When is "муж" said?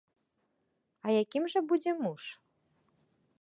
2.03-2.23